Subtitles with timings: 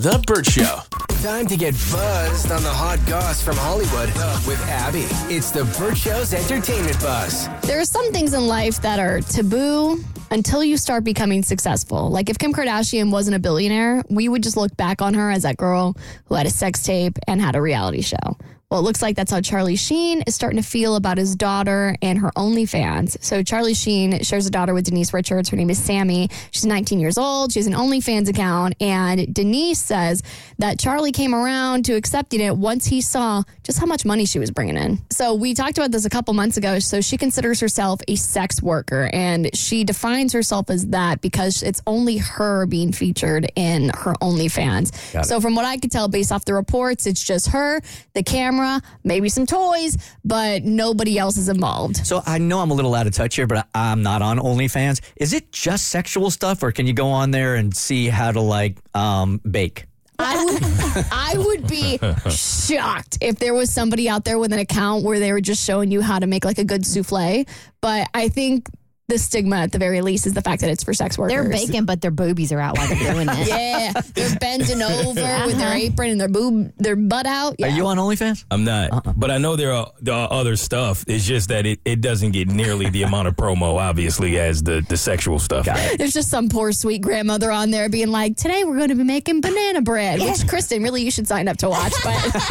[0.00, 0.78] The Bert Show.
[1.22, 4.08] Time to get buzzed on the hot goss from Hollywood
[4.46, 5.04] with Abby.
[5.28, 7.46] It's the Bert Show's entertainment buzz.
[7.64, 12.08] There are some things in life that are taboo until you start becoming successful.
[12.08, 15.42] Like if Kim Kardashian wasn't a billionaire, we would just look back on her as
[15.42, 15.94] that girl
[16.24, 18.38] who had a sex tape and had a reality show.
[18.70, 21.96] Well, it looks like that's how Charlie Sheen is starting to feel about his daughter
[22.02, 23.20] and her OnlyFans.
[23.20, 25.48] So, Charlie Sheen shares a daughter with Denise Richards.
[25.48, 26.30] Her name is Sami.
[26.52, 27.50] She's 19 years old.
[27.50, 28.76] She has an OnlyFans account.
[28.80, 30.22] And Denise says
[30.58, 34.38] that Charlie came around to accepting it once he saw just how much money she
[34.38, 35.00] was bringing in.
[35.10, 36.78] So, we talked about this a couple months ago.
[36.78, 41.82] So, she considers herself a sex worker and she defines herself as that because it's
[41.88, 44.94] only her being featured in her OnlyFans.
[45.24, 47.80] So, from what I could tell based off the reports, it's just her,
[48.14, 48.59] the camera,
[49.04, 52.06] maybe some toys, but nobody else is involved.
[52.06, 55.00] So I know I'm a little out of touch here, but I'm not on OnlyFans.
[55.16, 58.40] Is it just sexual stuff, or can you go on there and see how to
[58.40, 59.86] like um, bake?
[60.22, 61.98] I would, I would be
[62.30, 65.90] shocked if there was somebody out there with an account where they were just showing
[65.90, 67.46] you how to make like a good souffle.
[67.80, 68.68] But I think
[69.10, 71.34] the stigma, at the very least, is the fact that it's for sex workers.
[71.34, 73.50] They're baking, but their boobies are out while they're doing it.
[73.50, 75.46] Yeah, they're bending over uh-huh.
[75.46, 77.56] with their apron and their boob, their butt out.
[77.58, 77.66] Yeah.
[77.66, 78.44] Are you on OnlyFans?
[78.50, 79.12] I'm not, uh-uh.
[79.16, 81.04] but I know there are there are other stuff.
[81.08, 84.84] It's just that it, it doesn't get nearly the amount of promo, obviously, as the
[84.88, 85.66] the sexual stuff.
[85.96, 89.04] There's just some poor sweet grandmother on there being like, "Today we're going to be
[89.04, 91.92] making banana bread," which Kristen, really, you should sign up to watch.
[92.04, 92.46] But uh,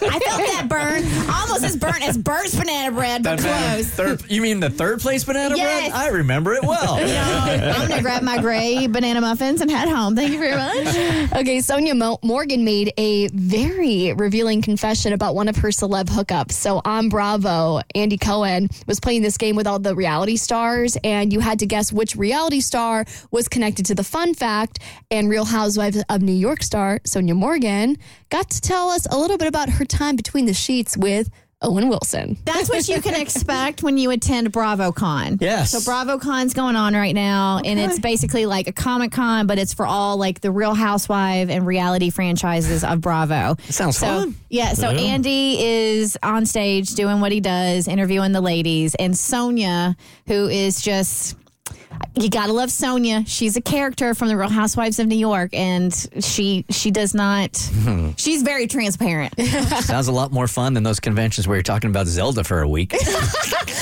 [0.00, 1.04] I felt that burn.
[1.28, 3.90] Almost as burnt as Bert's banana bread, but close.
[4.16, 5.90] Third, you mean the third place banana Yes.
[5.90, 5.92] bread?
[6.00, 6.94] I remember it well.
[7.00, 10.14] I'm gonna grab my gray banana muffins and head home.
[10.16, 11.32] Thank you very much.
[11.40, 16.52] Okay, Sonja Mo- Morgan made a very revealing confession about one of her celeb hookups.
[16.52, 21.32] So on Bravo, Andy Cohen was playing this game with all the reality stars, and
[21.32, 24.78] you had to guess which reality star was connected to the fun fact.
[25.10, 27.96] And Real Housewives of New York star Sonja Morgan
[28.30, 31.28] got to tell us a little bit about her time between the sheets with
[31.62, 32.36] Owen Wilson.
[32.44, 35.40] That's what you can expect when you attend BravoCon.
[35.40, 35.72] Yes.
[35.72, 39.74] So BravoCon's going on right now, and it's basically like a Comic Con, but it's
[39.74, 43.56] for all like the Real Housewife and reality franchises of Bravo.
[43.68, 44.34] sounds so, fun.
[44.48, 44.72] Yeah.
[44.74, 50.48] So Andy is on stage doing what he does, interviewing the ladies, and Sonja, who
[50.48, 51.36] is just.
[52.14, 53.24] You gotta love Sonja.
[53.26, 57.56] She's a character from the Real Housewives of New York, and she she does not.
[57.56, 58.10] Hmm.
[58.18, 59.32] she's very transparent.
[59.40, 62.68] Sounds a lot more fun than those conventions where you're talking about Zelda for a
[62.68, 62.94] week.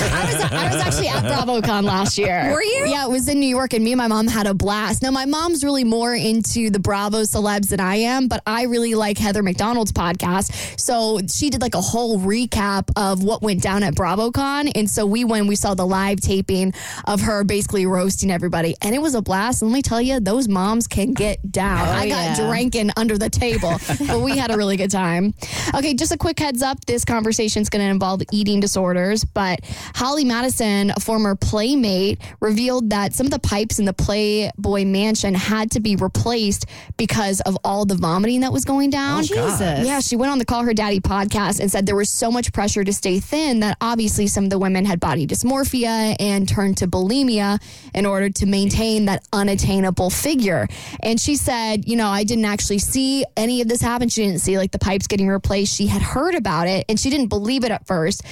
[0.03, 2.51] I was, I was actually at BravoCon last year.
[2.51, 2.85] Were you?
[2.87, 5.03] Yeah, it was in New York, and me and my mom had a blast.
[5.03, 8.95] Now, my mom's really more into the Bravo celebs than I am, but I really
[8.95, 10.79] like Heather McDonald's podcast.
[10.79, 14.71] So she did like a whole recap of what went down at BravoCon.
[14.73, 16.73] And so we went, we saw the live taping
[17.05, 19.61] of her basically roasting everybody, and it was a blast.
[19.61, 21.87] And let me tell you, those moms can get down.
[21.87, 22.47] Oh, I got yeah.
[22.47, 23.77] drinking under the table,
[24.07, 25.33] but we had a really good time.
[25.75, 29.59] Okay, just a quick heads up this conversation is going to involve eating disorders, but
[29.95, 35.33] Holly Madison, a former playmate, revealed that some of the pipes in the Playboy mansion
[35.33, 36.65] had to be replaced
[36.97, 39.19] because of all the vomiting that was going down.
[39.19, 39.85] Oh, Jesus.
[39.85, 42.53] Yeah, she went on the Call Her Daddy podcast and said there was so much
[42.53, 46.77] pressure to stay thin that obviously some of the women had body dysmorphia and turned
[46.77, 47.60] to bulimia
[47.93, 50.67] in order to maintain that unattainable figure.
[51.01, 54.09] And she said, you know, I didn't actually see any of this happen.
[54.09, 55.75] She didn't see like the pipes getting replaced.
[55.75, 58.23] She had heard about it and she didn't believe it at first.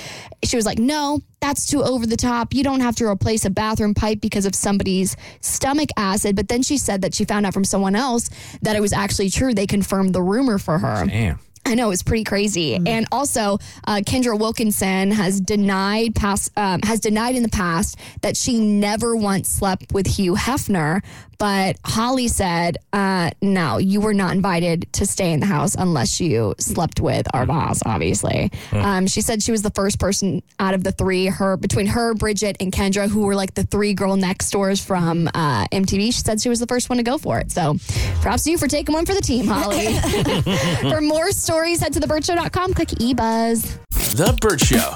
[0.43, 2.53] She was like, no, that's too over the top.
[2.53, 6.35] You don't have to replace a bathroom pipe because of somebody's stomach acid.
[6.35, 8.29] But then she said that she found out from someone else
[8.61, 9.53] that it was actually true.
[9.53, 11.05] They confirmed the rumor for her.
[11.05, 11.39] Damn.
[11.69, 16.99] I know it's pretty crazy, and also uh, Kendra Wilkinson has denied past um, has
[16.99, 21.03] denied in the past that she never once slept with Hugh Hefner.
[21.37, 26.19] But Holly said, uh, "No, you were not invited to stay in the house unless
[26.19, 30.73] you slept with our boss." Obviously, um, she said she was the first person out
[30.73, 34.17] of the three, her between her, Bridget, and Kendra, who were like the three girl
[34.17, 36.07] next doors from uh, MTV.
[36.07, 37.51] She said she was the first one to go for it.
[37.51, 37.77] So,
[38.21, 39.95] props to you for taking one for the team, Holly.
[40.91, 42.73] for more stories, head to thebertshow.com.
[42.73, 43.77] Click eBuzz.
[44.15, 44.95] The Bert Show.